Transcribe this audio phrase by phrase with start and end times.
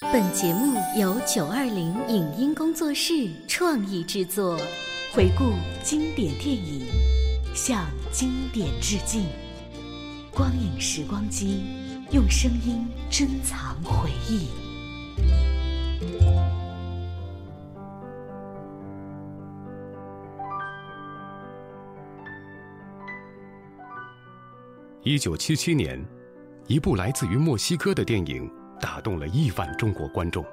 [0.00, 4.56] 本节目由九二零影音工作室创意制作，
[5.12, 5.52] 回顾
[5.82, 6.86] 经典电影，
[7.52, 9.26] 向经典致敬。
[10.32, 11.64] 光影时光机，
[12.12, 14.50] 用声音珍藏回忆。
[25.02, 26.00] 一九七七年，
[26.68, 28.48] 一部来自于墨西哥的电影。
[28.80, 30.44] 打动了亿万中国观众。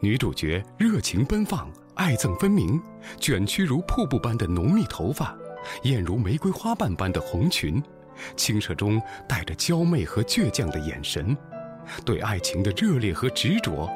[0.00, 2.80] 女主角热情奔放、爱憎分明，
[3.20, 5.36] 卷曲如瀑布般的浓密头发，
[5.84, 7.80] 艳如玫瑰花瓣般的红裙，
[8.36, 11.36] 清澈中带着娇媚和倔强的眼神，
[12.04, 13.88] 对爱情的热烈和执着，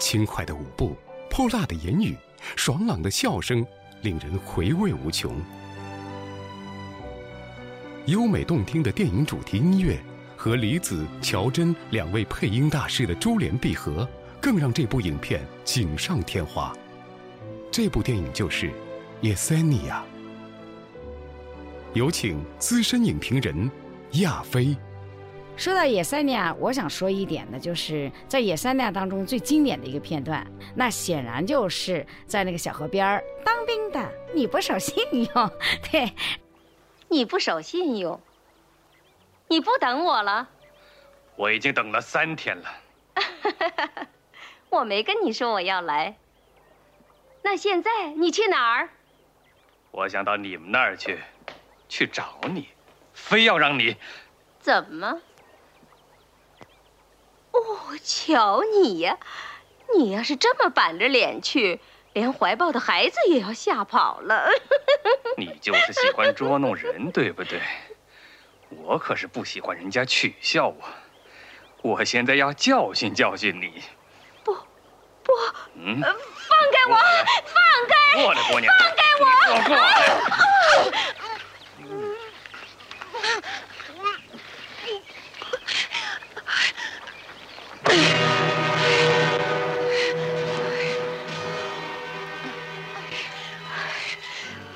[0.00, 0.96] 轻快的舞步、
[1.30, 2.16] 泼辣的言语、
[2.56, 3.64] 爽朗的笑声，
[4.02, 5.32] 令人回味无穷。
[8.06, 9.96] 优美动听的电影主题音乐。
[10.42, 14.08] 和李子、乔真两位配音大师的珠联璧合，
[14.40, 16.76] 更让这部影片锦上添花。
[17.70, 18.66] 这部电影就是
[19.20, 20.02] 《耶塞尼亚》。
[21.94, 23.70] 有请资深影评人
[24.14, 24.76] 亚飞。
[25.56, 30.44] 说到《野塞尼亚》，我想说一点呢，就是在《野塞尼亚》当中最经典的一个片段，
[30.74, 35.50] 那显然就是在那个小河边儿当兵的，你不守信用，
[35.92, 36.12] 对，
[37.08, 38.20] 你不守信用。
[39.52, 40.48] 你不等我了？
[41.36, 42.74] 我已经等了三天了。
[44.70, 46.16] 我没跟你说我要来。
[47.42, 48.88] 那现在你去哪儿？
[49.90, 51.18] 我想到你们那儿去，
[51.86, 52.66] 去找你，
[53.12, 53.94] 非要让你。
[54.58, 55.20] 怎么？
[57.50, 57.60] 哦，
[58.02, 59.18] 瞧你呀！
[59.94, 61.78] 你要是这么板着脸去，
[62.14, 64.48] 连怀抱的孩子也要吓跑了。
[65.36, 67.60] 你就是喜欢捉弄人，对不对？
[68.84, 70.76] 我可是不喜欢人家取笑我，
[71.82, 73.82] 我现在要教训教训你。
[74.42, 74.54] 不，
[75.22, 75.32] 不，
[75.74, 76.96] 嗯，放开我，
[77.46, 77.54] 放
[77.88, 77.94] 开，
[78.52, 79.24] 姑娘，放开我，
[79.68, 79.82] 过来。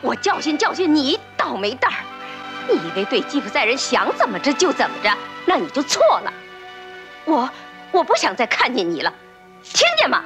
[0.00, 2.07] 我教训教训你，倒霉蛋儿。
[2.68, 5.10] 你以为对吉普赛人想怎么着就怎么着，
[5.46, 6.32] 那你就错了。
[7.24, 7.48] 我
[7.90, 9.12] 我不想再看见你了，
[9.62, 10.22] 听见吗？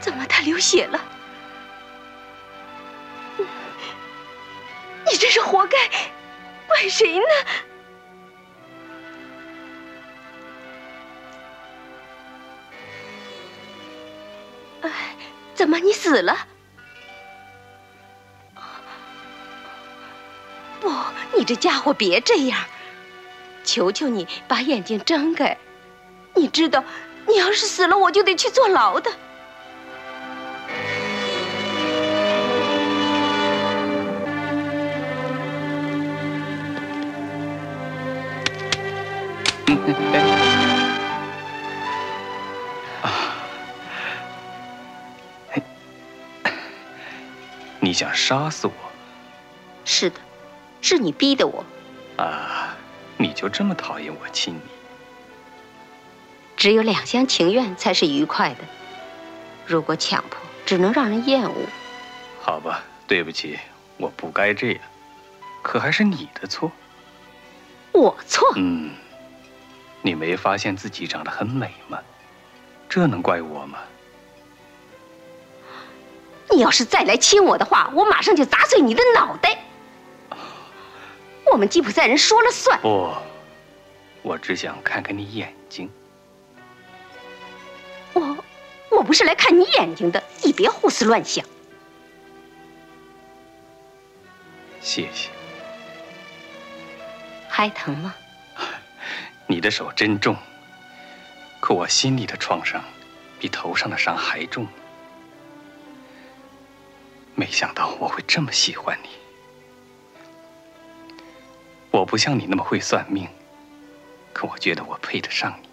[0.00, 1.00] 怎么他流血了？
[5.10, 5.76] 你这是活该，
[6.66, 7.24] 怪谁呢？
[14.88, 15.16] 哎
[15.54, 16.46] 怎么，你死了？
[20.80, 20.90] 不，
[21.36, 22.58] 你这家伙别这样！
[23.64, 25.58] 求求你把眼睛睁开！
[26.34, 26.84] 你知道，
[27.26, 29.10] 你要是死了，我就得去坐牢的。
[47.88, 48.74] 你想杀死我？
[49.86, 50.20] 是的，
[50.82, 51.64] 是你逼的我。
[52.18, 52.76] 啊，
[53.16, 54.60] 你就这么讨厌我亲你？
[56.54, 58.64] 只有两厢情愿才是愉快的，
[59.66, 61.54] 如果强迫，只能让人厌恶。
[62.42, 63.58] 好吧，对不起，
[63.96, 64.80] 我不该这样，
[65.62, 66.70] 可还是你的错。
[67.92, 68.46] 我错？
[68.56, 68.90] 嗯，
[70.02, 71.98] 你没发现自己长得很美吗？
[72.86, 73.78] 这能怪我吗？
[76.50, 79.58] 你要是再来亲我的话，我马上就砸碎你的脑袋。
[81.50, 82.80] 我们吉普赛人说了算。
[82.80, 83.12] 不，
[84.22, 85.90] 我只想看看你眼睛。
[88.12, 88.44] 我，
[88.90, 91.44] 我不是来看你眼睛的，你别胡思乱想。
[94.80, 95.30] 谢谢。
[97.48, 98.14] 还疼吗？
[99.46, 100.36] 你的手真重，
[101.60, 102.84] 可我心里的创伤
[103.38, 104.66] 比头上的伤还重。
[107.38, 109.10] 没想到我会这么喜欢你。
[111.92, 113.28] 我不像你那么会算命，
[114.32, 115.68] 可我觉得我配得上你。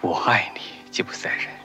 [0.00, 1.57] 我爱你，吉普赛人。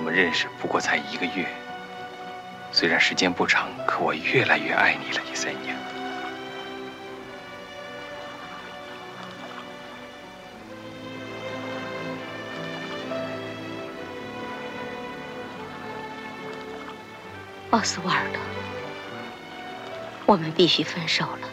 [0.00, 1.46] 我们认识不过才一个月，
[2.72, 5.76] 虽然时间不长，可我越来越爱你了，叶三娘。
[17.68, 18.38] 奥斯瓦尔德，
[20.24, 21.48] 我们必须分手了，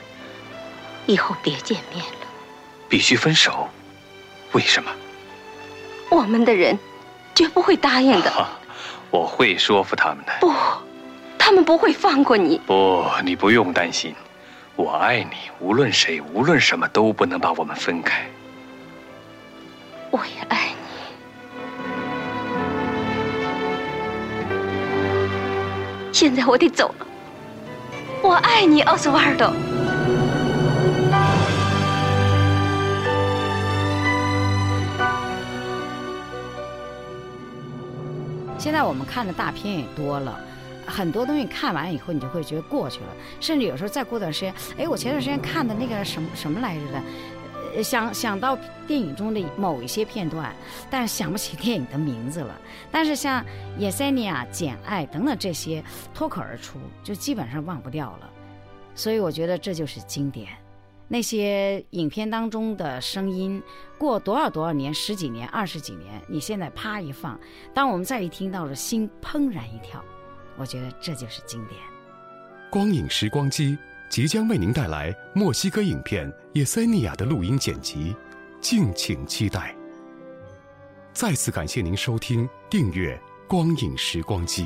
[1.05, 2.27] 以后别见面了。
[2.87, 3.67] 必须分手？
[4.53, 4.89] 为什么？
[6.09, 6.79] 我们的人
[7.37, 8.47] 绝不会答应的。
[9.11, 10.33] 我会说服他们的。
[10.41, 10.51] 不，
[11.37, 12.59] 他们不会放过你。
[12.65, 14.15] 不，你不用担心，
[14.75, 18.27] 我爱你，无论谁，无论什么都不能把我们分开。
[20.09, 20.77] 我也爱你。
[26.11, 27.05] 现在我得走了。
[28.23, 29.53] 我爱你，奥斯瓦尔多。
[38.67, 40.37] 现在我们看的大片也多了，
[40.85, 43.07] 很多东西看完以后，你就会觉得过去了。
[43.39, 50.53] 甚至有时候再过段时间，哎，我前段时间看的那个什么什么来着的，想想到电影中的某一些片段，
[50.89, 52.59] 但是想不起电影的名字了。
[52.91, 53.41] 但是像
[53.79, 55.81] 《叶塞尼亚》《简爱》等等这些
[56.13, 58.29] 脱口而出，就基本上忘不掉了。
[58.95, 60.49] 所以我觉得这就是经典。
[61.07, 63.61] 那些影片当中的声音，
[63.97, 67.39] 过多少多少年，十几年、二十几年，你现在啪一放，
[67.73, 70.03] 当我们再一听到了，心怦然一跳。
[70.57, 71.79] 我觉得这就是经典。
[72.69, 73.77] 光影时光机
[74.09, 78.15] 即将为您带来墨西哥影片《叶塞尼亚》的录音剪辑，
[78.59, 79.73] 敬请期待。
[81.13, 83.15] 再次感谢您收听、订阅
[83.47, 84.65] 《光影时光机》。